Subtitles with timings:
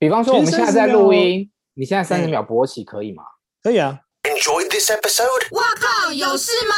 [0.00, 3.22] 比方说我们现在在录音，你现在三十秒勃起可以吗？
[3.62, 4.00] 可以啊。
[4.22, 5.54] Enjoy this episode。
[5.54, 6.74] 哇靠，有事吗？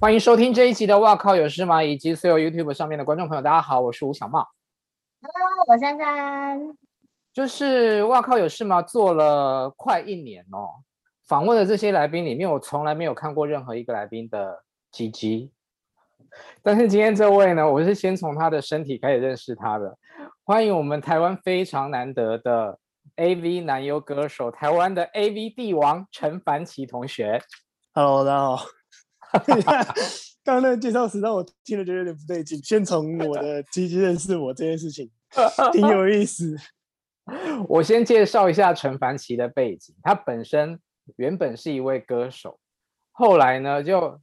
[0.00, 4.46] 欢迎收听这一集的《哇靠有事吗》，以及所有 YouTube 上面的观众朋友，大家好，我是吴小茂。
[5.20, 6.60] Hello，我珊珊。
[7.32, 10.78] 就是《哇靠有事吗》做了快一年哦，
[11.26, 14.62] 访问的这些来宾里面，我从来没有看过任何一个来宾的
[14.92, 15.50] 鸡鸡。
[16.62, 19.98] 但是今天这位呢，我是先从他的身体开始认识他的。
[20.50, 22.76] 欢迎我们台湾非常难得的
[23.14, 27.40] AV 男优歌手，台湾的 AV 帝王陈凡奇同学。
[27.94, 28.64] Hello，大家好。
[30.42, 32.60] 刚刚那个介绍词让我听了觉得有点不对劲。
[32.64, 35.08] 先从我的 机机认识我这件事情，
[35.70, 36.56] 挺有意思。
[37.68, 40.80] 我先介绍一下陈凡奇的背景，他本身
[41.14, 42.58] 原本是一位歌手，
[43.12, 44.20] 后来呢就。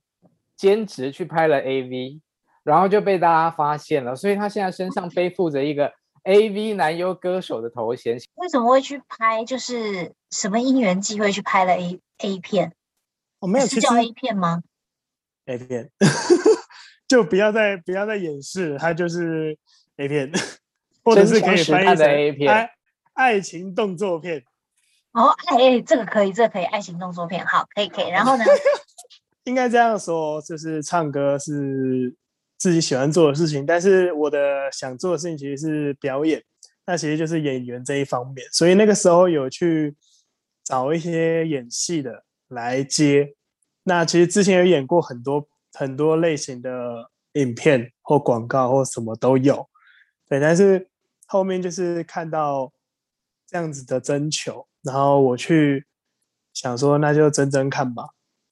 [0.57, 2.19] 兼职去拍了 AV，
[2.63, 5.93] 然后就被大家发现了，所以他现在身上背负着一个
[6.27, 8.19] AV 男优歌手的头衔。
[8.35, 9.45] 为什么会去拍？
[9.45, 12.73] 就是什么因缘机会去拍了 A A 片？
[13.39, 14.61] 我、哦、没有是叫 A 片吗
[15.45, 15.89] ？A 片，
[17.07, 19.57] 就不要再不要再掩饰，它就是
[19.95, 20.29] A 片，
[21.03, 22.69] 或者是可以翻译成 A 片爱
[23.13, 24.43] 爱情动作片。
[25.13, 28.09] 哦，哎哎，这个可以，这个可以，爱情动作片，好，可以可以。
[28.09, 28.43] 然后呢？
[29.45, 32.13] 应该这样说，就是唱歌是
[32.57, 36.43] 自己喜欢做的事情，但是我的想做的事情其实是表演，
[36.85, 38.47] 那其实就是演员这一方面。
[38.51, 39.95] 所以那个时候有去
[40.63, 43.35] 找一些演戏的来接。
[43.83, 49.69] 那其实之前有演过很多很多类型的影片或广告或什么都有，
[50.27, 50.39] 对。
[50.39, 50.89] 但是
[51.27, 52.73] 后面就是看到
[53.47, 55.85] 这样子的征求，然后我去
[56.53, 58.03] 想说，那就争争看吧。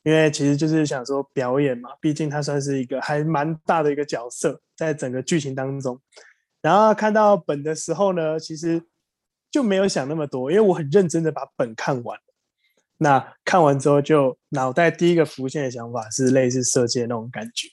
[0.06, 6.00] 因为其实就是想说表演嘛，毕竟他算是一个还蛮大的一个角色，在整个剧情当中。
[6.62, 8.80] 然后看到本的时候呢，其实
[9.50, 12.20] 就没有想那么多，因为我很认真的把本看完。
[12.98, 17.68] 那看完之后，就脑袋第一个浮现的想法是类似射箭那种感觉。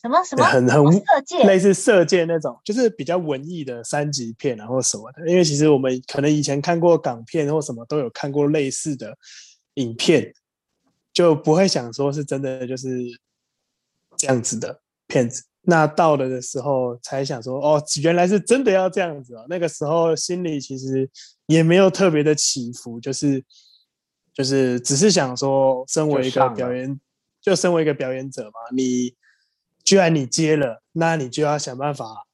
[0.00, 0.44] 什么什么？
[0.44, 5.28] 很很色戒，类似色戒那种，就是比较文艺的三级片啊，或什么的。
[5.28, 9.18] 因为其实我们可能以前看过港片或什么，都有看过类似的
[9.74, 10.32] 影片。
[11.16, 12.90] 就不会想说是真的就是
[14.18, 19.46] 这样子的骗子，那到了的时候才想说哦，原来是真的要这样子哦。
[19.48, 21.08] 那个时候心里其实
[21.46, 23.42] 也没有特别的起伏，就是
[24.34, 26.94] 就是只是想说，身为一个表演，
[27.40, 29.16] 就，就身为一个表演者嘛，你
[29.82, 32.26] 居然你接了，那你就要想办法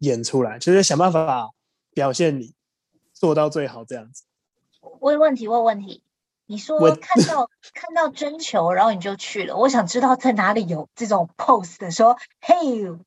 [0.00, 1.48] 演出来，就是想办法
[1.94, 2.52] 表现你
[3.14, 4.24] 做到最好这样子。
[5.00, 6.02] 问问题，问问题。
[6.50, 9.54] 你说看到看到征求，然后你就去了。
[9.54, 12.54] 我想知道在哪里有这种 post 的说，嘿，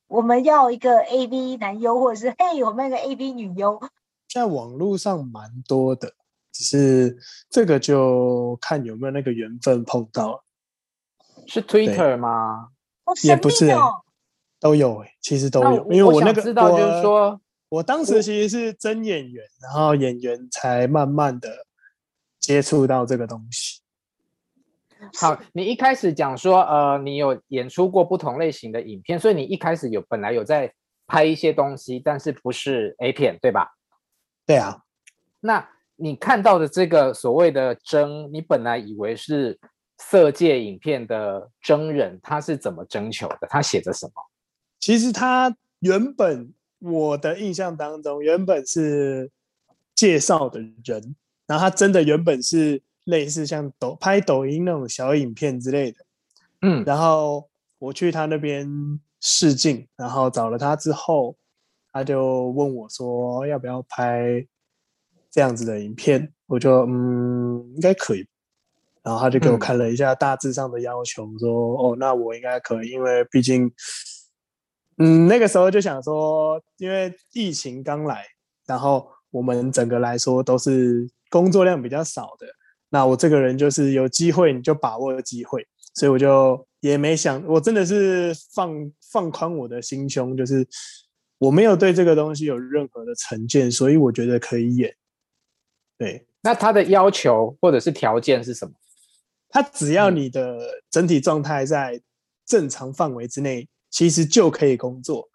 [0.05, 3.81] 我们要一个 A B 男优，或者是嘿，我们要一个 A B 女优。
[4.31, 6.13] 在网络上蛮多的，
[6.51, 7.17] 只是
[7.49, 10.43] 这个就看有没有那个缘分碰到。
[11.47, 12.67] 是 Twitter 吗？
[13.23, 13.75] 也不是、欸，
[14.59, 15.91] 都有诶、欸，其实都有。
[15.91, 21.49] 因为我那个知道就是说我，我当时其实是真演员，然后演员才慢慢的。
[22.41, 23.79] 接触到这个东西。
[25.17, 30.73] 好，你一开始讲说，呃，你有演出过不同类型的影片，所以你一开始有本来有在
[31.07, 33.71] 拍一些东西，但是不是 A 片，对吧？
[34.45, 34.83] 对啊。
[35.39, 39.59] 那你看到的这个所谓的征，你本来以为是
[39.97, 43.47] 色戒影片的征人，他是怎么征求的？
[43.49, 44.13] 他写着什么？
[44.79, 49.31] 其实他原本我的印象当中，原本是
[49.95, 51.15] 介绍的人。
[51.47, 55.97] 然后他真的原本是类似像抖拍抖音那种小影片之类的，
[56.61, 58.69] 嗯，然后我去他那边
[59.19, 61.35] 试镜，然后找了他之后，
[61.91, 64.45] 他就问我说要不要拍
[65.29, 68.25] 这样子的影片，我就嗯应该可以，
[69.03, 73.69] 然后他就给我看了一下大致上的要求，说哦那我应该可以，因为毕竟
[74.99, 78.23] 嗯那个时候就想说，因为疫情刚来，
[78.67, 81.09] 然后我们整个来说都是。
[81.31, 82.45] 工作量比较少的，
[82.89, 90.67] 那我这个人就是有机会你就把握机会，所以我就也没想，我真的是放放宽我的心胸，就是
[91.37, 94.93] 我没有对这个东西有任何的成见，所以我觉得可以演。
[95.97, 98.73] 对，那他的要求或者是条件是什么？
[99.47, 102.01] 他只要你的整体状态在
[102.45, 105.29] 正常范围之内，其实就可以工作。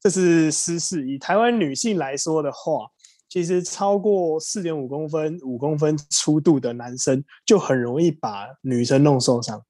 [0.00, 2.90] 这是私事，以台湾女性来说的话。
[3.28, 9.62] 其实超过四点五公分、五公分粗度的男生就很容易把女生弄受伤。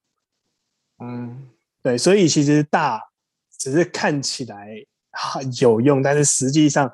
[0.99, 1.49] 嗯，
[1.83, 3.03] 对，所以其实大
[3.59, 4.69] 只是看起来
[5.61, 6.91] 有用，但是实际上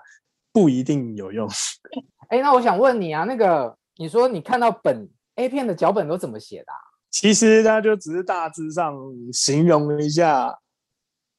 [0.53, 1.49] 不一定有用。
[2.29, 6.79] 哎，那我想问你啊，那个你说你看到本 A 片的脚本都怎么写的啊？
[7.11, 8.95] 其实他就只是大致上
[9.33, 10.59] 形容一下，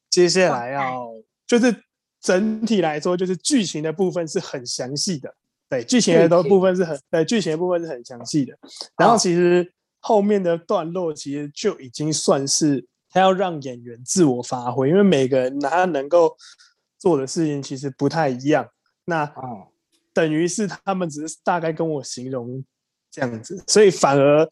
[0.09, 1.07] 接下来要
[1.47, 1.82] 就是
[2.23, 5.35] 整体来说，就是剧情的部分是很详细的。
[5.69, 8.57] 对，剧情的部分是很对，剧情的部分是很详细的。
[8.97, 16.35] 然后其实后面的段落其实就已经算是他要让演员自我发挥，因为每个人他能够
[16.97, 18.67] 做的事情其实不太一样。
[19.05, 19.31] 那
[20.13, 22.63] 等于是他们只是大概跟我形容
[23.11, 24.49] 这样子，所以反而。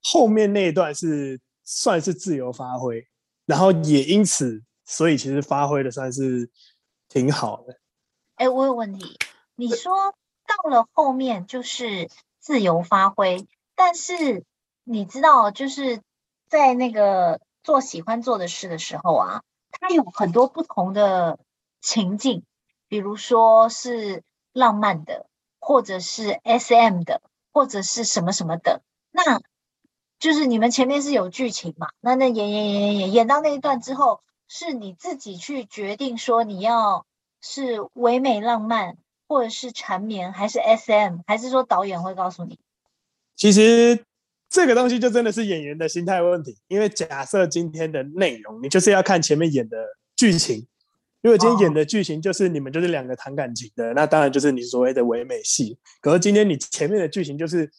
[0.00, 3.04] 后面那一段是算是自由发挥，
[3.44, 6.48] 然后也因此，所以其实发挥的算是
[7.08, 7.78] 挺好的。
[8.36, 9.18] 哎、我有问题，
[9.56, 10.14] 你说
[10.46, 14.44] 到了后面就是自由发挥，但是
[14.84, 16.02] 你知道，就是
[16.48, 21.38] 在那个做喜欢做的事的时候啊，它有很多不同的
[21.80, 22.44] 情境，
[22.88, 24.22] 比如说是
[24.52, 25.26] 浪漫的，
[25.58, 27.22] 或者是 SM 的，
[27.52, 29.40] 或者是什么什么的，那。
[30.20, 31.90] 就是你们前面是有剧情嘛？
[32.00, 37.06] 那那演演演演演到那一段之后，是你自己去决定说你要
[37.40, 38.96] 是唯美浪漫，
[39.28, 42.58] 或者是缠绵，还是 SM，还是说导演会告诉你？
[43.36, 44.04] 其实
[44.48, 46.56] 这个东西就真的是演员的心态问题。
[46.66, 49.76] 因为假设今天的内容，你就是要看前面演的
[50.16, 50.66] 剧情。
[51.20, 55.78] 如果今天演的剧情就是你们就是两个谈感情的，那当然就是你所谓的唯美戏。
[56.00, 57.70] 可是今天你前面的剧情就是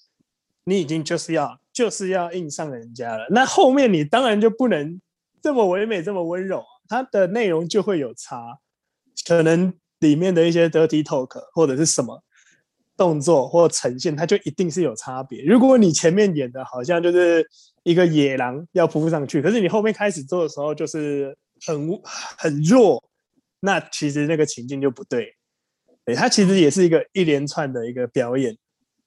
[0.63, 1.59] 你已经就是要。
[1.71, 4.99] 就是要硬上人家了，那后面你当然就不能
[5.41, 8.59] 这么唯美，这么温柔，它的内容就会有差，
[9.27, 12.23] 可能里面的一些 dirty talk 或者是什么
[12.97, 15.43] 动作或呈现，它就一定是有差别。
[15.43, 17.45] 如果你前面演的好像就是
[17.83, 21.89] 一个野狼要扑上去，可是你后面开始做的时候就是很
[22.37, 23.03] 很弱，
[23.59, 25.35] 那其实那个情境就不对。
[26.05, 28.57] 对，它其实也是一个一连串的一个表演。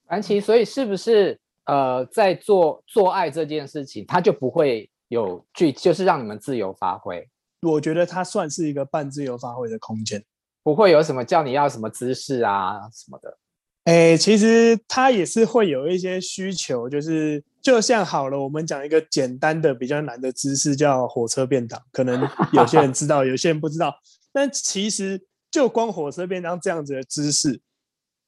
[0.07, 1.39] 安琪，所以是不是？
[1.65, 7.27] 呃，在做做爱这件事情，他就不会有剧，就是让你们自由发挥。
[7.61, 10.23] 我觉得它算是一个半自由发挥的空间，
[10.63, 13.37] 不会有什么叫你要什么姿势啊什么的。
[13.85, 23.93] 哎，其实它也是会有一些需求，就是就像好了，我们讲一个简单的比较难的姿势，叫火车便当，可能有些人知道， 有些人不知道。
[24.31, 25.21] 但其实
[25.51, 27.61] 就光火车便当这样子的姿势。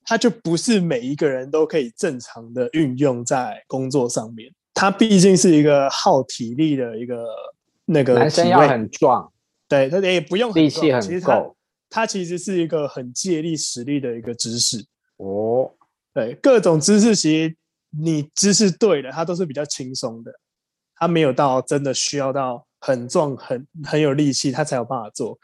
[0.07, 7.25] 它就不是每一个人都可以正常的运用在工作上面，它毕竟是一个耗体力的一个
[7.85, 8.13] 那个。
[8.13, 9.31] 男生要很壮，
[9.67, 11.57] 对，他也不用力气很够。
[11.89, 14.85] 他其实是一个很借力使力的一个姿势。
[15.17, 15.71] 哦，
[16.13, 17.55] 对，各种姿势其实
[17.89, 20.31] 你姿势对了，它都是比较轻松的，
[20.95, 25.39] 它没有到真的需要到很壮、很很有力气，他才有办法做。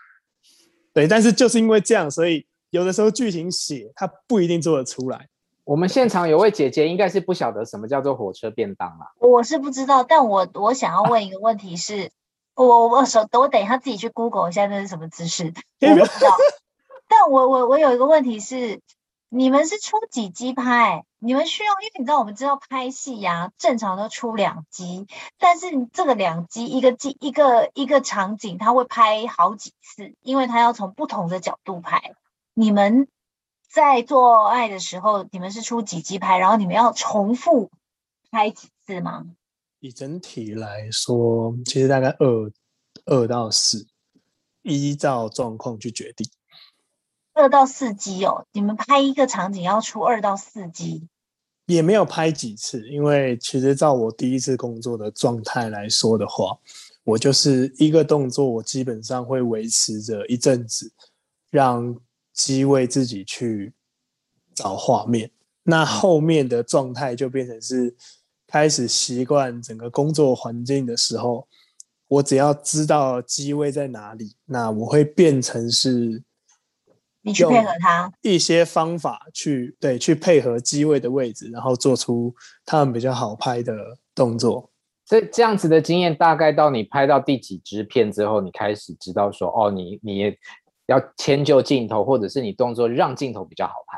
[0.93, 2.45] 对，但是就是因为这样，所以。
[2.71, 5.27] 有的时候剧情写他不一定做得出来。
[5.71, 9.13] 我们现场有位姐姐应该是不晓得什么叫做火车便当啦。
[9.19, 12.11] 我是不知道，但我我想要问一个问题是，啊、
[12.55, 16.35] 我我手我等一下自己去 Google 一下那是什么姿势，我不知道。
[17.07, 18.81] 但我我我有一个问题是，
[19.29, 21.05] 你们是出几机拍？
[21.19, 25.07] 你们需要，因为你知道我们知道拍戏呀、啊，正常都出两机，
[25.39, 32.11] 但是这个两机一个机一个一个场景，他会拍好几次，因为他要从不同的角度拍。
[32.53, 33.07] 你们
[33.73, 37.71] 在做爱的时候，你们是出几级拍，然后你们要重复
[38.29, 39.25] 拍几次吗？
[39.79, 42.51] 以整体来说，其实大概二
[43.05, 43.87] 二到四，
[44.63, 46.29] 依照状况去决定。
[47.33, 51.07] 二到四机哦，你们拍一个场景要出二到四机？
[51.67, 56.57] 也没有拍几次，因为其实照我第一次工作的状态来说的话，
[57.05, 60.91] 我就是一个动作，我基本上会维持着一阵子，
[61.49, 61.97] 让。
[62.43, 63.71] 机位自己去
[64.55, 65.29] 找画面，
[65.61, 67.95] 那后面的状态就变成是
[68.47, 71.47] 开始习惯整个工作环境的时候，
[72.07, 76.23] 我只要知道机位在哪里，那我会变成是
[77.21, 82.33] 你去配合他一些方法去对去配合机位的位置，然后做出
[82.65, 83.75] 他们比较好拍的
[84.15, 84.71] 动作。
[85.05, 90.35] 这这样子的经验，大概到你拍到第几支片之后，你开始知道说，哦，你你。
[90.91, 93.97] 要迁就镜头，或者是你动作让镜头比较好拍。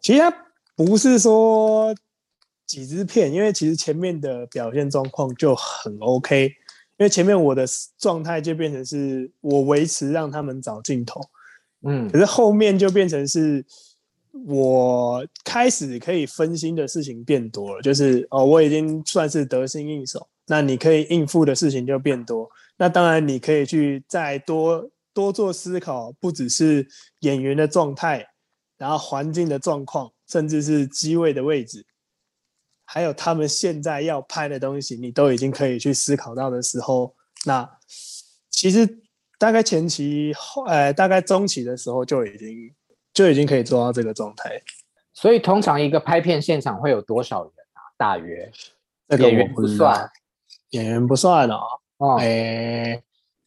[0.00, 0.32] 其实它
[0.74, 1.94] 不是说
[2.66, 6.54] 几支片，因为其实前面的表现状况就很 OK。
[6.98, 7.64] 因为前面我的
[7.98, 11.20] 状态就变成是我维持让他们找镜头，
[11.82, 13.64] 嗯，可是后面就变成是
[14.46, 22.48] 我开始可以分心的事情变多了，就是哦，我已经算是得心应手，那你可以应付的事情就变多。
[22.76, 24.88] 那当然你可以去再多。
[25.14, 26.86] 多做思考，不只是
[27.20, 28.26] 演员的状态，
[28.78, 31.84] 然后环境的状况，甚至是机位的位置，
[32.84, 37.14] 还有他们现在要拍的东西，你都已经可以去思考到的时候，
[37.44, 37.68] 那
[38.50, 39.02] 其实
[39.38, 42.74] 大概前期后，呃，大概中期的时候就已经
[43.12, 44.62] 就已经可以做到这个状态。
[45.14, 47.82] 所以通常一个拍片现场会有多少人啊？
[47.96, 48.50] 大约？
[49.08, 50.10] 这个我不算，
[50.70, 51.60] 演员不算哦。
[51.98, 53.02] 哦，哎。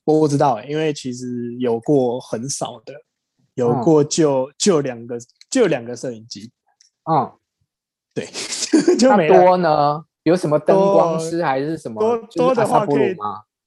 [0.05, 2.93] 我不知道，因为其实有过很少的，
[3.55, 5.17] 有过就、嗯、就两个
[5.49, 6.51] 就两个摄影机，
[7.11, 7.31] 嗯，
[8.13, 8.25] 对，
[8.97, 10.05] 就多呢？
[10.23, 11.99] 有什么灯光师还是什么？
[11.99, 13.15] 多多的话可以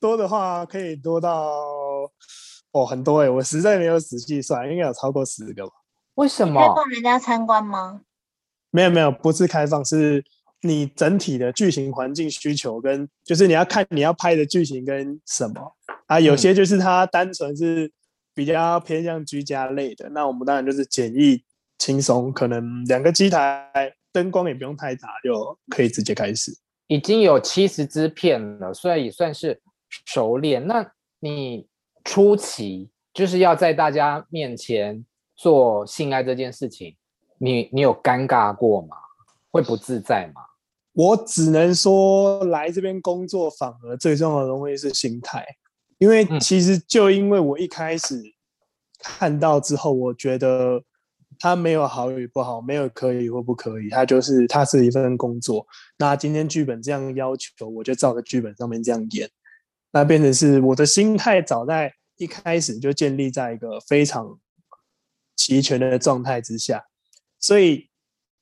[0.01, 1.53] 多的话可以多到
[2.73, 5.73] 哦很多哎，我实在没有仔细算，应该有超过十个吧？
[6.15, 6.61] 为什么？
[6.61, 8.03] 开放人家参观吗？
[8.71, 10.25] 没有没有，不是开放，是
[10.63, 15.75] 你整体的剧情环境需求跟就是你要看你要拍的剧情跟什么。
[16.09, 17.91] 啊，有些就是它单纯是
[18.35, 21.43] 比较偏向居家类的，嗯、那我们当然就是简易
[21.79, 23.71] 轻松，可能两个机台，
[24.11, 26.51] 灯光也不用太大，就可以直接开始。
[26.87, 29.61] 已经有七十支片了，所以也算是
[30.07, 30.67] 熟练。
[30.67, 31.69] 那你
[32.05, 35.05] 初期就是要在大家面前
[35.37, 36.97] 做性爱这件事情，
[37.39, 38.97] 你你有尴尬过吗？
[39.51, 40.41] 会不自在吗？
[40.95, 45.45] 我只能说，来这边工作反而最重要的东西是心态。
[45.99, 48.23] 因为其实就因为我一开始
[49.01, 50.83] 看到之后，我觉得
[51.39, 55.67] 他没有好与不好，没有可以或不可以，他就是他是一份工作。
[55.99, 59.29] 那今天剧本这样要求，我就照着剧本上面这样演。
[59.91, 64.39] 那变成是我的心态早在一开始就建立在一个非常
[65.35, 66.85] 齐全的状态之下，
[67.41, 67.89] 所以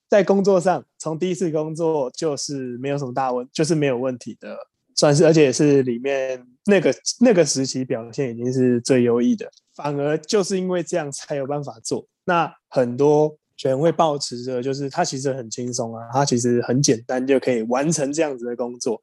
[0.09, 4.57] 在工作上从第一次工作就是没有什么大问，就是没有问题的。
[4.97, 12.07] 算是，而且也是里面那个那个时期表现已经是最优异的，反而就是因为这样才有办法做。
[12.25, 19.01] 那很多人会抱持着，就是他其实很轻松啊，他其实很简单就可以完成这样子的工作。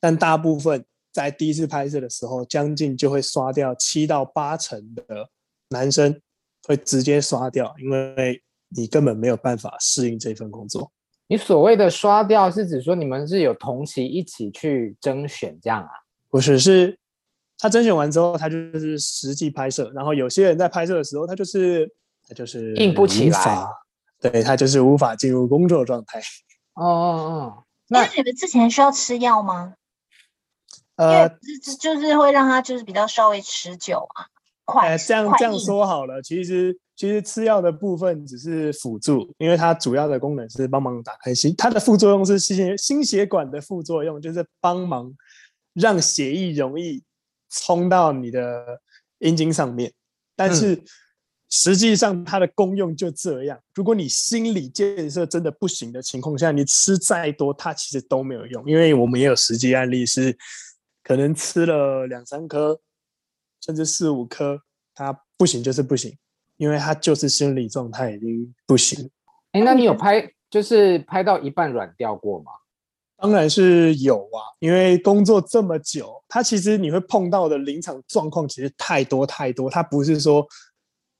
[0.00, 5.28] 但大部分在第一次拍摄的时候，将近就会刷掉七到八成的
[5.68, 6.20] 男生
[6.66, 10.90] 会直接刷掉，因为你根本没有办法适应这份工作。
[11.30, 15.90] 你所谓的刷掉是指说你们是有同期一起去甄选这样啊？
[16.28, 16.98] 不是，是
[17.56, 19.92] 他甄选完之后，他就是实际拍摄。
[19.94, 21.88] 然后有些人在拍摄的时候，他就是
[22.26, 23.64] 他就是硬不起来，
[24.20, 26.18] 对，他就是无法进入工作状态。
[26.74, 29.74] 哦哦哦，那你们之前需要吃药吗？
[30.96, 34.26] 呃，就就是会让他就是比较稍微持久啊，
[34.64, 34.88] 快。
[34.88, 36.76] 呃、这样这样说好了，其实。
[37.00, 45.10] 其实吃药的部分只是辅助，因为它主要的功能是帮忙打开心，它的副作用是心血心血管的副作用，就是帮忙
[45.72, 47.02] 让血液容易
[47.48, 48.82] 冲到你的
[49.20, 49.90] 阴茎上面。
[50.36, 50.78] 但是
[51.48, 58.62] 实际上它的功用就这样，如果你心理建设真的不行的情况下，你吃再多，它其实都没有用。
[58.68, 60.36] 因为我们也有实际案例是，
[61.02, 62.78] 可能吃了两三颗，
[63.64, 64.60] 甚至四五颗，
[64.94, 66.14] 它不行就是不行。
[66.60, 69.10] 因为他就是心理状态已经不行。
[69.52, 72.52] 哎，那你有拍就是拍到一半软掉过吗？
[73.16, 80.46] 当然是有啊，因为工作这么久，他其实你会碰到的临场状况其实太多太多，他不是说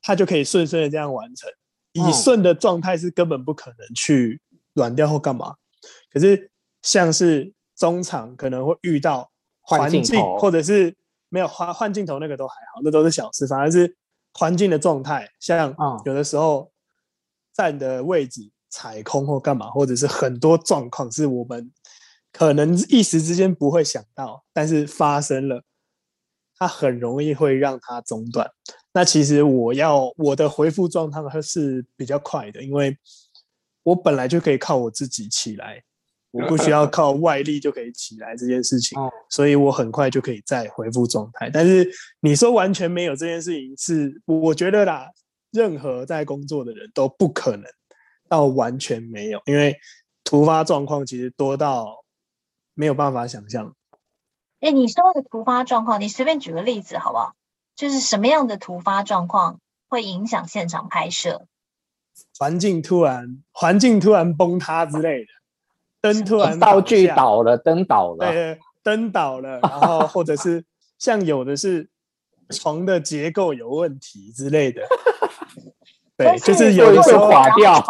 [0.02, 1.50] 他就可以顺顺的这样完成，
[1.92, 4.38] 以顺的状态是根本不可能去
[4.74, 5.54] 软掉或干嘛。
[6.12, 6.50] 可是
[6.82, 9.30] 像是中场可能会遇到
[9.62, 10.94] 环境，或者是
[11.30, 13.96] 没有换换镜头那个都还好，那都是小事，反而是。
[14.32, 16.70] 环境的状态，像有的时候
[17.52, 21.72] 站的位置踩空或干嘛，或者是很多状况是我们
[22.32, 25.64] 可能一时之间不会想到，但是发生了，
[26.56, 28.48] 它很容易会让它中断。
[28.92, 32.96] 那其实我要我的回复状态是比较快的，因为
[33.82, 35.82] 我本来就可以靠我自己起来。
[36.32, 41.50] 我不需要靠外力就可以起来这件事情，所以我很快就可以再恢复状态。
[41.50, 45.08] 但是你说完全没有这件事情，是我觉得啦，
[45.50, 47.64] 任何在工作的人都不可能
[48.28, 49.76] 到完全没有，因为
[50.22, 52.04] 突发状况其实多到
[52.74, 53.74] 没有办法想象。
[54.60, 57.34] 哎，你说的突发状况，你随便举个例子好不好？
[57.74, 59.58] 就是什么样的突发状况
[59.88, 61.46] 会影响现场拍摄？
[62.38, 65.26] 环境突然，环境突然崩塌之类的。
[66.00, 70.64] 灯突然道具倒了，灯倒了，对，灯倒了， 然后或者是
[70.98, 71.88] 像有的是
[72.50, 74.82] 床的结构有问题之类的，
[76.16, 77.84] 对，就是有的时候垮掉，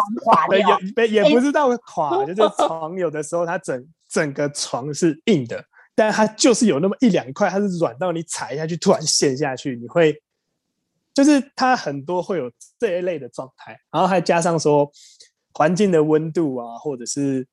[0.94, 5.64] 对，也也不知道垮，就是床有的时候它整整个床是硬的，
[5.94, 10.20] 但它就是有那么一两块，它是软到你踩下去突然陷下去，你会
[11.14, 14.90] 就是它很多会有这一类的状态，然后还加上说
[15.52, 17.46] 环境的温度啊，或者是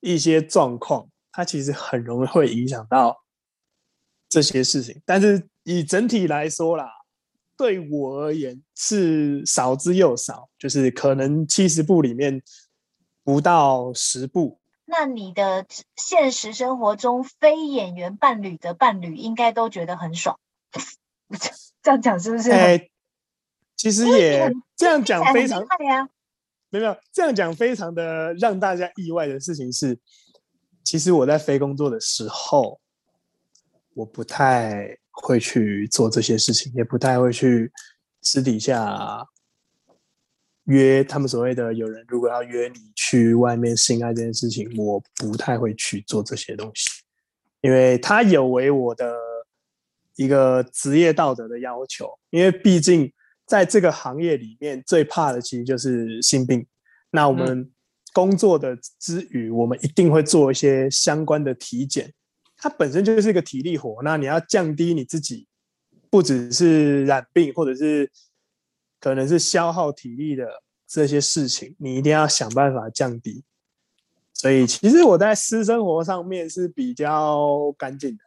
[0.00, 3.24] 一些状况，它其实很容易会影响到
[4.28, 5.00] 这些事情。
[5.04, 6.90] 但是以整体来说啦，
[7.56, 12.42] 对我而言是少之又少，就是可能七十部里面
[13.24, 14.60] 不到十部。
[14.84, 20.38] 那你的现实生活中非演员伴侣的伴侣应该都觉得很爽，
[21.82, 22.50] 这样讲是不是？
[22.50, 22.90] 欸
[23.76, 25.64] 其实也这样讲非常，
[26.70, 29.98] 没有这样讲非常的让大家意外的事情是，
[30.84, 32.78] 其实我在非工作的时候，
[33.94, 37.72] 我不太会去做这些事情，也不太会去
[38.20, 39.26] 私底下
[40.64, 46.90] 约他们所谓的有人如果要约你去外面性爱这件事情，我不太会去做这些东西，
[47.62, 49.16] 因为他有违我的
[50.16, 53.10] 一个职业道德的要求，因为毕竟。
[53.48, 56.64] 在这个行业里面，最怕的其实就是心病。
[57.10, 57.68] 那我们
[58.12, 62.12] 工作的之余，我们一定会做一些相关的体检。
[62.58, 65.46] 它本身就是一个体力活，那你要降低你自己，
[66.10, 68.10] 不只是染病，或者是
[69.00, 70.46] 可能是消耗体力的
[70.86, 73.44] 这些事情，你一定要想办法降低。
[74.34, 78.24] 所以，其实我在私生活上面是比较干净的。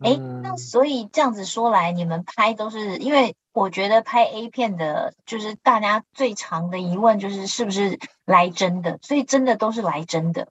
[0.00, 3.34] 哎，那所以这样子说来，你们拍都是因为。
[3.54, 10.48] 我觉得拍 A 片的，就是大家最常的疑问就是是不是来真的，所以真的都是来真的，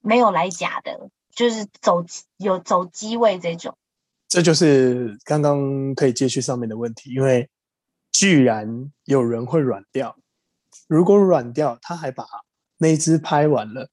[0.00, 2.04] 没有来假的，就是走
[2.36, 3.76] 有走机位这种。
[4.28, 7.50] 这就是刚刚可以接续上面的问题，因为
[8.12, 10.16] 居然有人会软掉，
[10.86, 12.24] 如果软掉，他还把
[12.78, 13.88] 那一支拍完了，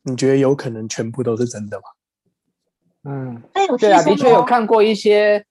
[0.00, 1.84] 你觉得有可能全部都是真的吗？
[3.06, 3.42] 嗯，
[3.78, 5.44] 对啊，的确有看过一些，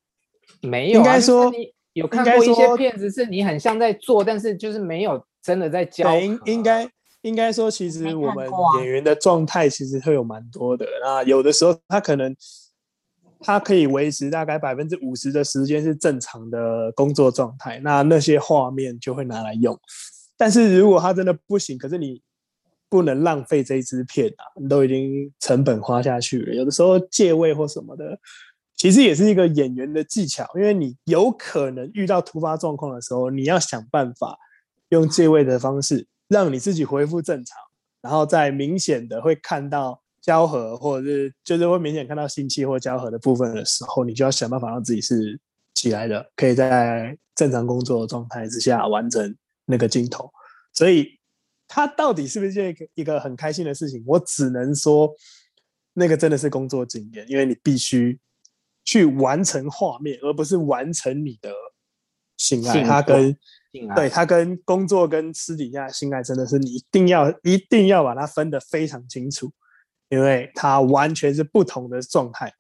[0.62, 1.52] 没有、啊，应该说。
[1.96, 6.14] 有看过一些片子，是你很像在做，但是就是没有真的在教。
[6.20, 6.86] 应应该
[7.22, 10.86] 应该说，其实我们演员的状态其实会有蛮多的。
[11.02, 12.36] 那有的时候他可能
[13.40, 19.80] 他可以维持大概百分之五十的时间是正常的工作状态，那那些画面就会拿来用。
[20.36, 22.22] 但是如果他真的不行，可是你
[22.90, 26.54] 不能浪费这一支片啊，你都已经成本花下去了。
[26.54, 28.20] 有的时候借位或什么的。
[28.78, 34.38] 其实也是一个演员的技巧，因为你有可能遇到突发状况的时候，你要想办法
[34.90, 37.58] 用借位的方式让你自己恢复正常，
[38.02, 45.40] 然后再明显的会看到交合，或者是就是会明显看到性器或交合的部分的时候，你就要想办法让自己是
[45.74, 49.34] 起来的，可以在正常工作的状态之下完成
[49.66, 50.30] 那个镜头。
[50.74, 51.08] 所以，
[51.68, 54.04] 他到底是不是一个一个很开心的事情？
[54.06, 55.14] 我只能说，
[55.94, 58.20] 那个真的是工作经验，因为你必须。
[58.88, 61.52] 去完成画面，而不是完成你的
[62.38, 62.84] 性爱。
[62.84, 63.36] 他跟
[63.96, 69.52] 对他跟工作跟私底下性爱真的是你一定要一定要把它分得非常清楚，
[70.08, 72.54] 因为它完全是不同的状态。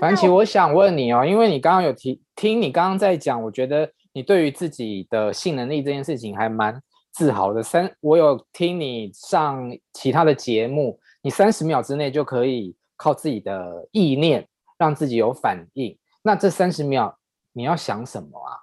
[0.00, 6.80] 凡琪，我想问你哦，因为你刚刚有提听你刚刚在讲，我觉得你对于自己的性能力这件事情还蛮
[7.12, 7.62] 自豪的。
[7.62, 14.46] 三，我有听你上其他的节目，你三十秒之内就可以靠自己的意念。
[14.80, 17.18] 让自己有反应，那这三十秒
[17.52, 18.56] 你要想什么啊？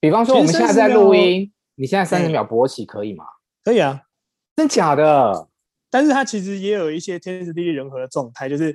[0.00, 3.26] 比方说我们现在在录音，你现在三十秒勃起可以吗？
[3.62, 4.00] 可以啊，
[4.56, 5.46] 真假的？
[5.90, 8.74] 但是它其实也有一些天时地利人和的状态，就是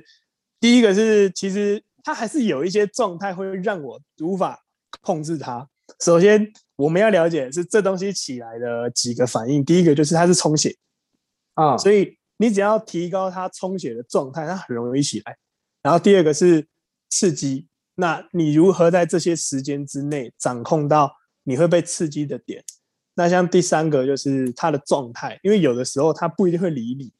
[0.60, 4.60] 第一个是其实它还是有一些状态会让我无法
[5.00, 5.68] 控制它。
[6.00, 10.76] 首先我们要了解是这东西起来的几个反应，第一个就是它是充血
[11.54, 15.36] 啊，所以你只要提高它充血的状态，它很容易起来。
[15.82, 16.66] 然后第二个是。
[17.10, 22.64] 刺激，那你如何在这些时间之内掌控到你会被刺激的点？
[23.14, 27.12] 那像第三个就是它的状态，因为有的时候他不一定会理你。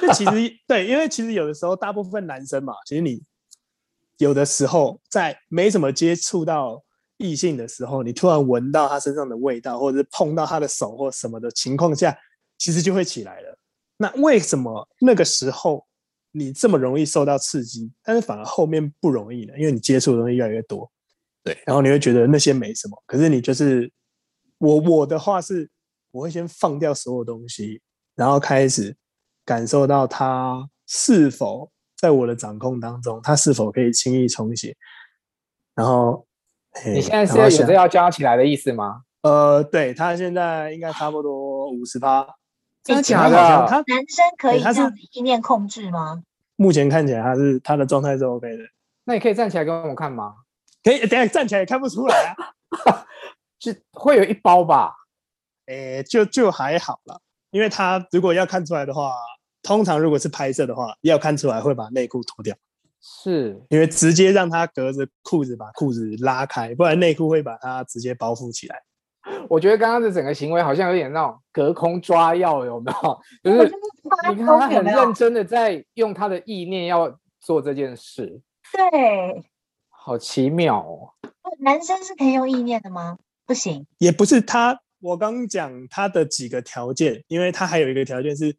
[0.00, 3.20] 就其实 对，因为其实有的时候大部分男生嘛，其实你
[4.18, 6.84] 有的时候在没怎么接触到
[7.22, 12.14] 异性的时候，你突然闻到他身上的味道，或者是碰到他的手或什么的情况下，
[12.58, 13.58] 其实就会起来了。
[13.96, 15.86] 那为什么那个时候？
[16.34, 19.52] 你这么容易受到刺激，但是反而后面不容易呢？
[19.58, 20.90] 因为你接触的东西越来越多，
[21.44, 22.96] 对，然后你会觉得那些没什么。
[23.04, 23.92] 可是你就是
[24.56, 25.70] 我，我的话是，
[26.10, 27.82] 我会先放掉所有东西，
[28.14, 28.96] 然后开始
[29.44, 34.74] 感受到它是否在我的掌控当中，它是否可以轻易充血。
[35.74, 36.26] 然后，
[36.86, 39.02] 你现在是要有着要加起来的意思吗？
[39.22, 42.26] 呃，对，他现在应该差不多五十趴。
[42.82, 43.66] 真的假的？
[43.68, 46.22] 他男生可以这样子意念控制吗？
[46.56, 48.64] 目前看起来他是他的状态是 OK 的。
[49.04, 50.34] 那你可以站起来给我们看吗？
[50.82, 53.06] 可以，等下站起来也看不出来啊。
[53.60, 54.92] 是会有一包吧？
[55.66, 57.16] 诶，就就还好啦，
[57.52, 59.12] 因为他如果要看出来的话，
[59.62, 62.56] 通常如果是拍摄的话，要看出来会把内裤脱掉，
[63.02, 68.82] 是因为直接让他隔着裤子把裤子拉开，不然内裤会把它直接包覆起来。
[69.48, 73.20] 我觉得刚刚的整个行为好像有点那种隔空抓药，有没有？
[73.42, 73.72] 就是
[74.30, 78.40] 你看他很认真的在用他的意念要做这件事，
[78.72, 79.44] 对，
[79.88, 81.12] 好奇妙哦。
[81.58, 83.18] 男生是可以用意念的吗？
[83.46, 84.80] 不行，也不是他。
[85.00, 88.56] 我刚讲他的几个条件，因为他还有一个条件是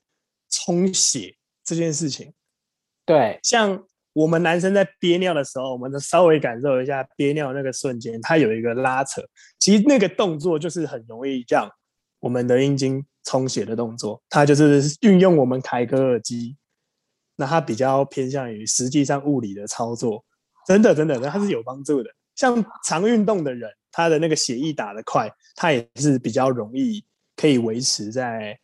[0.50, 2.34] 充血这件事情。
[3.06, 3.82] 对，像
[4.14, 9.22] 我们男生在憋尿的时候，我们稍微感受一下憋尿那个瞬间，它有一个拉扯，
[9.60, 11.70] 其实那个动作就是很容易让
[12.20, 14.22] 我们的阴茎充血的动作。
[14.30, 16.56] 它就是运用我们凯格尔肌，
[17.36, 20.24] 那它比较偏向于实际上物理的操作，
[20.68, 22.10] 真的真的，它是有帮助的。
[22.36, 23.70] 像常运动的人。
[23.96, 28.60] 他的那个血液打得快，他也是比较容易可以维持在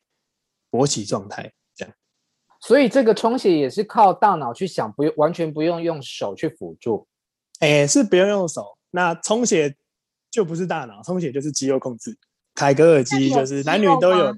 [0.71, 1.53] 勃起状态。
[2.59, 7.07] 所以这个充血也是靠大脑去想，不用完全不用用手去辅助。
[7.59, 8.77] 哎，是不用用手。
[8.91, 9.75] 那充血
[10.29, 12.17] 就不是大脑，充血就是肌肉控制。
[12.55, 14.35] 凯格尔肌就是男女都有的，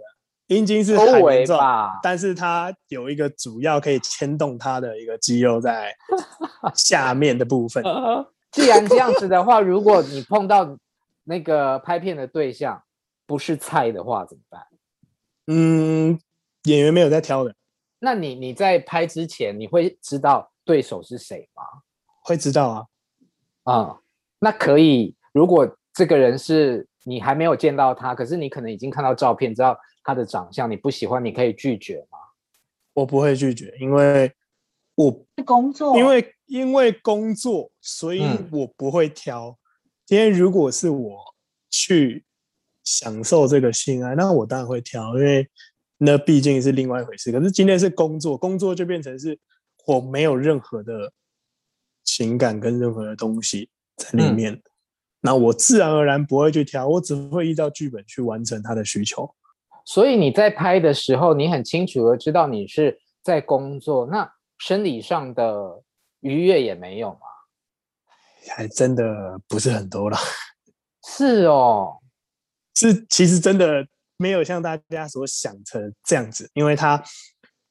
[0.48, 5.92] 阴茎是海绵状，但是它有一个主要可以牵动它的一个肌肉在
[6.76, 7.84] 下面的部分。
[8.52, 10.78] 既然这样子的话，如果你碰到
[11.24, 12.84] 那个拍片的对象
[13.26, 14.62] 不是菜的话，怎么办？
[15.48, 16.20] 嗯，
[16.66, 17.56] 演员没有在挑的。
[18.04, 21.64] 那你你在拍之前，你会知道对手是谁吗？
[22.24, 22.86] 会知道啊。
[23.64, 23.98] 啊、嗯，
[24.40, 25.16] 那可以。
[25.32, 32.18] 如果这个人是你还没有见到他，可是你可能已经看到照片，知道他的长相，你不喜欢，你可以拒绝吗？
[32.94, 34.34] 我不会拒绝，因为
[34.96, 36.36] 我工作，因为。
[36.52, 39.48] 因为工作，所以我不会挑。
[39.48, 39.58] 嗯、
[40.06, 41.18] 今天如果是我
[41.70, 42.26] 去
[42.84, 45.50] 享受这个性爱，那我当然会挑，因为
[46.04, 47.32] 那毕竟是另外一回事。
[47.32, 49.40] 可是今天是工作，工作就变成是
[49.86, 51.14] 我没有任何的
[52.04, 54.62] 情感跟任何的东西在里面，嗯、
[55.22, 59.36] 那我自然而然不会去挑，我只会依照剧本去完成他的需求。
[59.86, 65.84] 所以你在拍的时候，你很清楚的知道你是在工作，那生理上的。
[66.24, 67.22] 愉悦也没有吗？
[68.56, 70.16] 还真的不是很多了。
[71.04, 71.98] 是哦，
[72.76, 73.88] 是其实真的
[74.22, 77.04] 没有像大家所想成这样子，因为它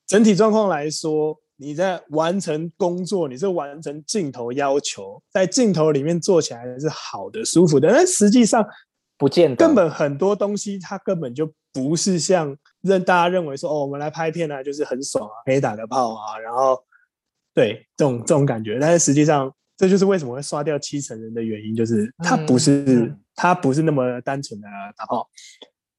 [0.07, 8.67] 整体状况来说，你在完成工作，你是完成镜头要求，在镜头里面做起来是好的、舒服的，但实际上
[9.17, 16.83] 不见得，根本很多东西它根本就不是像认大家认为说哦，我们来拍片啊，就是很爽啊，可以打个炮啊，然后。
[17.53, 25.29] 对，这种这种感觉，但是实际上，这就是为什么会刷掉七成人的原因，就是它不是、嗯、它不是那么单纯的打炮。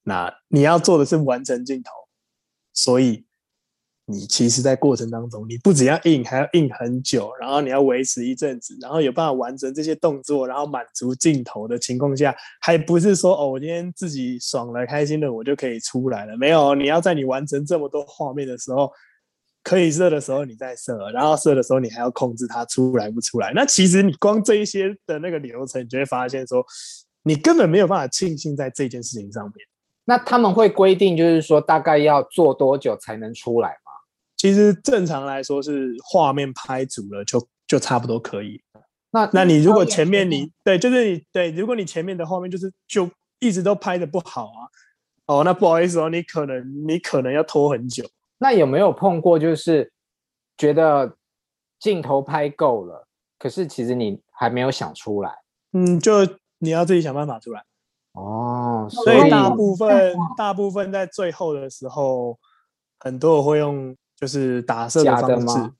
[0.03, 1.91] 那你要做的是完成镜头，
[2.73, 3.25] 所以
[4.05, 16.35] 你其实，在过程当中，你不只要硬，还要硬很久，然后你要维持一阵子，然后有办法完成这些动作，然后满足镜头的情况下，还不是说哦，我今天自己爽了、开心了，我就可以出来了。
[16.37, 18.91] 没有，你要在你完成这么多画面的时候。
[19.63, 23.53] 可以射的时候你再射，然后射的时候你还要控制它出来不出来。
[23.53, 26.65] 那其实你光这一些的那个流程，你就会发现说，
[27.21, 29.53] 你根本没有办法庆幸在这件事情上面。
[30.05, 33.91] 那他们会规定，就是说大概要做多久才能出来吗？
[34.35, 38.61] 其实正常来说是画面拍足了就就差不多可以。
[39.11, 43.09] 那那你如果前面你对，就是你对，如果你前面的画面就是就
[43.39, 44.59] 一直都拍的不好啊，
[45.27, 48.03] 哦，那不好意思哦，你可能你可能要拖很久。
[48.39, 49.91] 那有没有碰过，就是
[50.57, 51.15] 觉得
[51.79, 53.05] 镜头拍够了，
[53.37, 55.31] 可是其实你还没有想出来？
[55.73, 56.13] 嗯，就
[56.57, 57.63] 你要自己想办法出来。
[58.13, 62.37] 哦，所以大部分大部分在最后的时候，
[62.99, 65.71] 很多人会用就是打色的方式，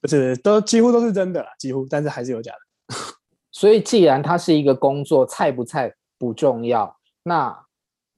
[0.00, 2.96] 不是都几乎都是真的啦，几乎，但是还是有假的。
[3.52, 6.96] 所以既然它是一个工作，菜不菜不重要。
[7.22, 7.64] 那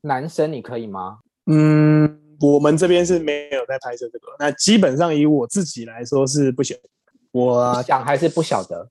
[0.02, 1.18] 男生你可以吗？
[1.46, 2.22] 嗯。
[2.38, 6.76] 我们这边是没有在拍摄这个，那基本上以我自己来说是不行。
[7.32, 8.86] 我想还是不晓得，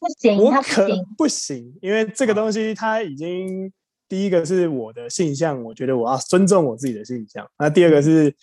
[0.00, 3.72] 不行，我可不行，因为这个东西它已经
[4.08, 7.46] 第一个是我的性向，我觉得我要尊重我自己的性向。
[7.58, 8.34] 那第二个是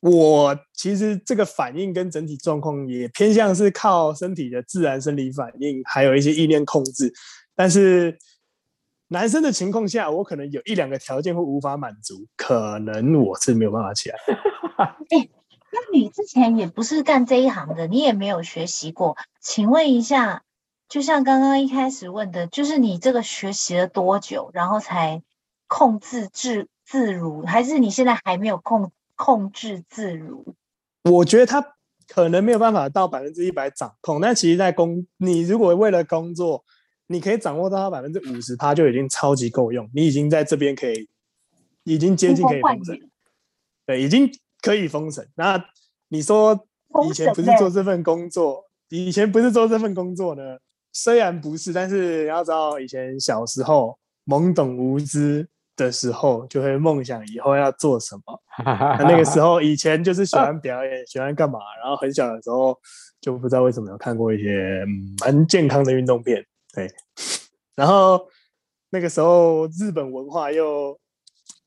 [0.00, 7.12] 我其实这个反应跟整体状况也偏向是靠身体的自然生理反应，还有一些意念控制，
[7.54, 8.18] 但是。
[9.08, 14.16] 男生的情况下，我可能有一两个条件会无法满足，可能我是没有办法起来。
[15.10, 15.30] 欸，
[15.70, 20.42] 那你之前也不是干这一行的，你也没有学习过，请问一下，
[20.88, 25.22] 就像刚刚一开始问的，就是你这个学习了多久，然后才
[25.66, 30.54] 控制自自如，还是你现在还没有控控制自如？
[31.02, 31.74] 我觉得他
[32.08, 36.64] 可能没有办法到百分之一百掌控，但其实，在工你如果为了工作，
[37.08, 39.90] 你可以掌握到它百分之五十，它就已经超级够用。
[39.92, 41.08] 你已经在这边可以，
[41.82, 43.10] 已经接近可以封神，
[43.86, 45.28] 对，已经可以封神。
[45.34, 45.64] 那
[46.08, 46.66] 你说
[47.08, 50.58] 以前不是做这份工作，以前不是做这份工作呢？
[50.98, 58.42] 虽然不是，但是要知道，以前小时候懵懂无知的时候，就会梦想以后要做什么。
[58.64, 61.58] 那那个时候，以前就是喜欢表演，喜欢干嘛？
[61.82, 62.74] 然后很小的时候，
[63.20, 64.82] 就不知道为什么有看过一些
[65.20, 66.42] 蛮健康的运动片。
[66.72, 66.90] 对，
[67.74, 68.26] 然后
[68.88, 70.98] 那个时候日本文化又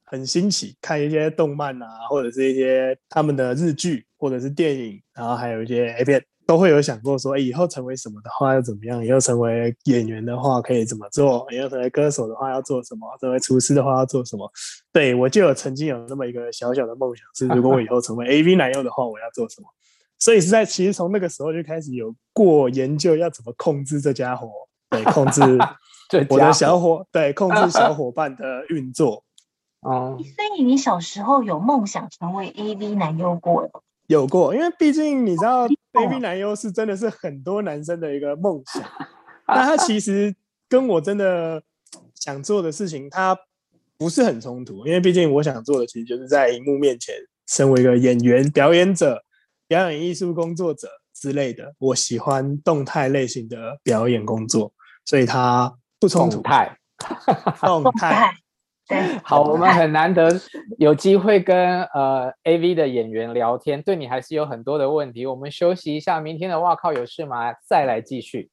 [0.05, 6.25] 很新奇，看一些动漫啊，或者是一些他们的日剧，或者是电影，然后还有一些 A 片。
[6.49, 9.05] 都会有想过说，以后成为什么的话要怎么样？
[9.05, 11.45] 以后成为演员的话可以怎么做？
[11.51, 13.07] 以后成为歌手的话要做什么？
[13.21, 14.51] 成为厨师的话要做什么？
[14.91, 19.67] 对，我就有曾经有那么一个小小的梦想，是 如果我以后成为 AV 男优的话，我要做什么？
[20.17, 24.49] 所以是在其实从那个时候就开始有过研究要怎么控制这家伙，
[24.89, 25.43] 对，控制
[26.29, 29.23] 我的小伙，对，控制小伙伴的运作。
[29.85, 33.69] 哦，所以你小时候有梦想成为 AV 男优过？
[34.07, 38.83] 有过，因为毕竟你知道，AV 男优是真的是很多男生的一个梦想。
[39.47, 40.35] 那他其实
[40.67, 41.61] 跟我真的
[42.15, 43.37] 想做的事情，他
[43.97, 44.85] 不是很冲突。
[44.85, 47.15] 因为毕竟我想做的，其实就是在荧幕面前，
[47.47, 49.23] 身为一个演员、表演者、
[49.67, 51.73] 表演艺术工作者之类的。
[51.79, 54.71] 我喜欢动态类型的表演工作，
[55.05, 56.35] 所以他不冲突。
[56.35, 56.77] 动态，
[57.61, 58.33] 动态。
[59.23, 60.29] 好，我们很难得
[60.77, 65.25] 有机会跟呃 AV 的演员聊天，对你还是有很多的问题。
[65.25, 67.53] 我们休息一下，明天的哇靠有事吗？
[67.67, 68.49] 再来继续。